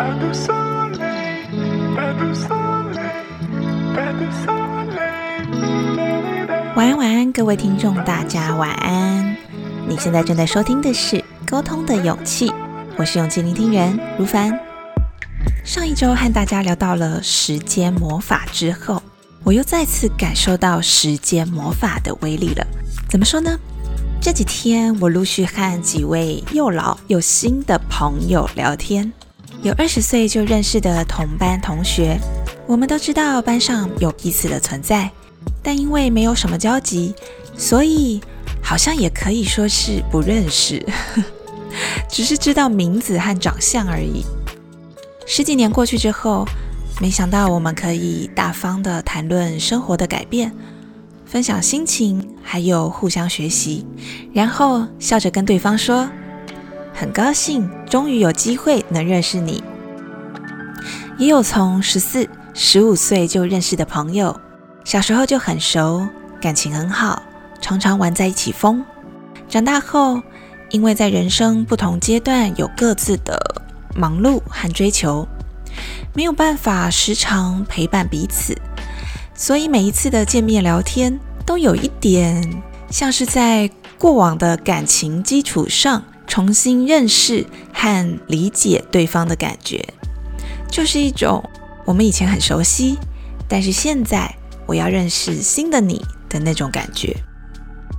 [0.00, 0.08] 晚
[6.88, 9.36] 安，晚安，各位听众，大家晚安。
[9.86, 11.16] 你现在正在收听的是
[11.46, 12.48] 《沟通的勇气》，
[12.96, 14.58] 我是勇气聆听人如凡。
[15.66, 19.02] 上一周和大家聊到了时间魔法之后，
[19.44, 22.66] 我又再次感受到时间魔法的威力了。
[23.06, 23.58] 怎么说呢？
[24.18, 29.12] 这几天我陆续和几位又老又新的朋友聊天，
[29.62, 32.18] 有二十岁就认识的同班同学，
[32.66, 35.10] 我们都知道班上有彼此的存在，
[35.62, 37.14] 但因为没有什么交集，
[37.58, 38.22] 所以
[38.62, 40.82] 好像也可以说是不认识，
[42.08, 44.24] 只是知道名字和长相而已。
[45.26, 46.46] 十几年过去之后，
[46.98, 50.50] 没想到我们可以大方的谈论生活的改变。
[51.26, 53.86] 分享心情，还有互相学习，
[54.32, 56.10] 然后笑着跟对方说
[56.94, 59.62] ：“很高兴，终于有机会能认识你。”
[61.18, 64.40] 也有从十四、十五岁就认识的朋友，
[64.84, 66.06] 小时候就很熟，
[66.40, 67.22] 感情很好，
[67.60, 68.84] 常常玩在一起疯。
[69.48, 70.22] 长大后，
[70.70, 73.38] 因为在人生不同阶段有各自的
[73.94, 75.28] 忙碌和追求，
[76.14, 78.56] 没有办法时常陪伴彼此。
[79.34, 89.84] 所以每一次的见面聊天，都有一点像是在过往的感情基础上重新认识和理解对方的感觉，
[90.70, 91.42] 就是一种
[91.84, 92.96] 我们以前很熟悉，
[93.48, 94.32] 但是现在
[94.64, 97.16] 我要认识新的你的那种感觉。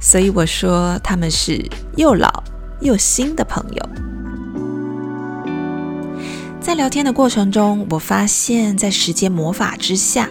[0.00, 1.62] 所以我说他们是
[1.98, 2.42] 又老
[2.80, 3.88] 又新的朋友。
[6.62, 10.30] 在聊天的过程中，我发现，在时间魔法之下。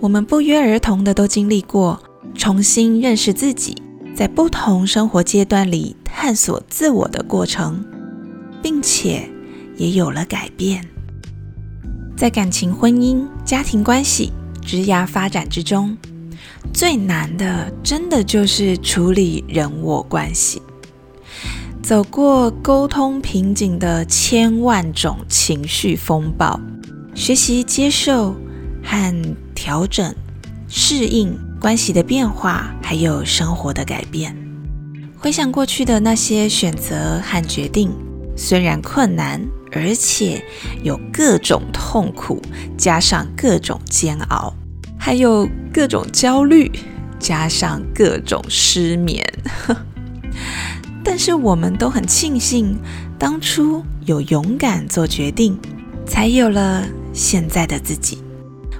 [0.00, 2.02] 我们不约而同的都经历过
[2.34, 3.76] 重新认识自己，
[4.20, 7.82] 在不同生活阶段里探索自我的过程，
[8.60, 9.26] 并且
[9.78, 10.86] 也有了改变。
[12.18, 15.96] 在感情、婚姻、家庭关系、职涯发展之中，
[16.70, 20.60] 最难的真的就是处理人我关系。
[21.82, 26.60] 走过沟通瓶颈的千万种情绪风暴，
[27.14, 28.36] 学习接受
[28.84, 29.36] 和。
[29.54, 30.14] 调整、
[30.68, 34.34] 适应关系的变化，还有生活的改变。
[35.18, 37.90] 回想过去的那些选择和决定，
[38.34, 39.38] 虽然困难，
[39.70, 40.42] 而且
[40.82, 42.40] 有各种痛苦，
[42.78, 44.54] 加上各种煎熬，
[44.98, 46.72] 还有各种焦虑，
[47.18, 49.22] 加上各种失眠。
[51.04, 52.74] 但是我们都很庆幸，
[53.18, 55.58] 当初有勇敢做决定，
[56.06, 58.22] 才有了现在的自己。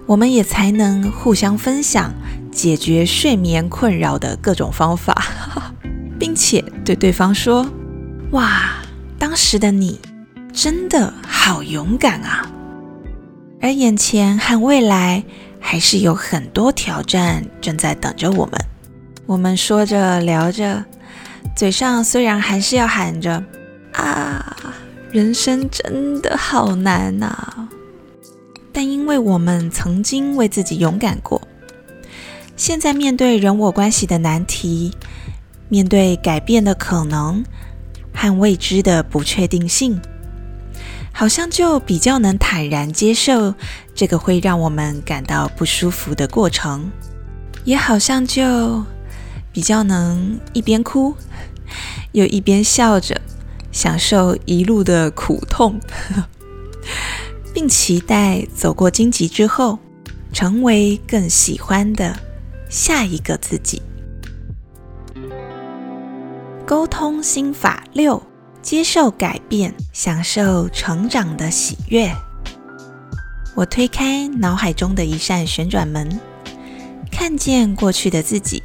[0.07, 2.12] 我们也才能互相分享
[2.53, 5.15] 解决睡眠困扰的各种方法，
[6.19, 7.66] 并且对对方说
[8.33, 8.75] ：“哇，
[9.19, 10.00] 当时的你
[10.53, 12.50] 真的好勇敢啊！”
[13.62, 15.22] 而眼前和未来
[15.61, 18.61] 还是有很多挑战正在等着我们。
[19.27, 20.84] 我们说着聊着，
[21.55, 23.44] 嘴上虽然还是要喊着
[23.93, 24.56] ：“啊，
[25.12, 27.69] 人生真的好难呐！”
[28.72, 31.41] 但因为我们曾经为自己勇敢过，
[32.60, 34.93] 现在面对人我关系的难题，
[35.71, 37.43] 面对改变的可能
[38.12, 39.98] 和未知的不确定性，
[41.10, 43.54] 好像就比较能坦然接受
[43.94, 46.91] 这个会让我们感到不舒服的过程，
[47.65, 48.84] 也好像就
[49.50, 51.15] 比较能一边哭
[52.12, 53.19] 又一边笑着
[53.72, 55.81] 享受一路的苦痛。
[57.54, 59.78] 并期待走过荆棘之后，
[60.31, 62.15] 成为更喜欢的
[62.70, 63.82] 下一个自己。
[66.64, 68.22] 沟通心法六：
[68.62, 72.10] 接受改变，享受成长的喜悦。
[73.56, 76.08] 我推开脑海中的一扇旋转门，
[77.10, 78.62] 看见过去的自己。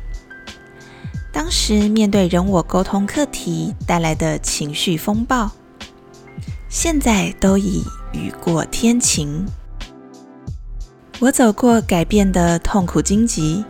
[1.34, 5.52] 当时面对人我沟通课题带来的情绪风暴，
[6.70, 7.84] 现在都已。
[8.14, 9.46] 雨过天晴，
[11.20, 13.66] 我走过改变的痛苦荆棘，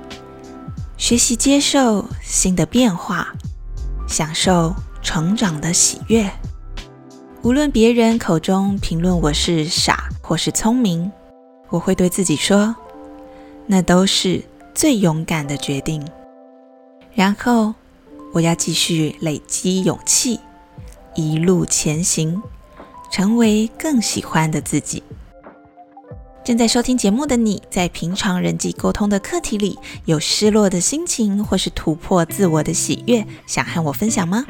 [0.98, 3.34] 学习接受新的变化，
[4.08, 6.30] 享受成长的喜悦。
[7.44, 11.12] 无论别人口中评论我是傻或是聪明，
[11.70, 12.76] 我会对自己说，
[13.68, 14.44] 那都是
[14.74, 16.04] 最勇敢的决定。
[17.14, 17.74] 然后，
[18.34, 20.40] 我要继续累积勇气，
[21.14, 22.42] 一路前行。
[23.12, 25.02] 成为更喜欢的自己。
[26.46, 34.46] 正在收听节目的你，在平常人际沟通的课题里，有失落的心情，或是突破自我的喜悦，想和我分享吗？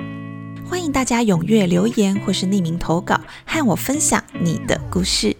[0.69, 5.33] 欢迎大家踊跃留言或是匿名投稿，和我分享你的故事。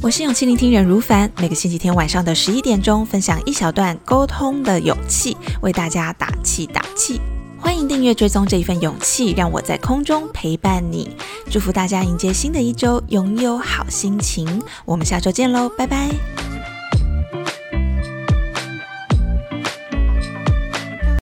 [0.00, 7.20] 我是勇气聆听人如凡，每个星期天晚上的十一点钟，分享一小段沟通的勇气，为大家打气打气。
[7.60, 11.16] 欢迎订阅追踪这一份勇气，让我在空中陪伴你。
[11.50, 14.62] 祝福大家迎接新的一周，拥有好心情。
[14.84, 16.47] 我们下周见喽，拜拜。